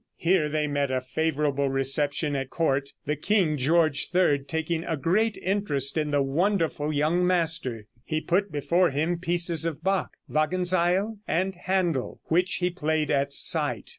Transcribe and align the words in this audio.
Here 0.17 0.49
they 0.49 0.65
met 0.65 0.89
a 0.89 0.99
favorable 0.99 1.69
reception 1.69 2.35
at 2.35 2.49
court, 2.49 2.89
the 3.05 3.15
king, 3.15 3.55
George 3.55 4.07
III, 4.15 4.39
taking 4.47 4.83
a 4.83 4.97
great 4.97 5.37
interest 5.37 5.95
in 5.95 6.09
the 6.09 6.23
wonderful 6.23 6.91
young 6.91 7.23
master. 7.27 7.85
He 8.03 8.19
put 8.19 8.51
before 8.51 8.89
him 8.89 9.19
pieces 9.19 9.63
of 9.63 9.83
Bach, 9.83 10.17
Wagenseil 10.27 11.19
and 11.27 11.53
Händel, 11.53 12.17
which 12.29 12.55
he 12.55 12.71
played 12.71 13.11
at 13.11 13.31
sight. 13.31 13.89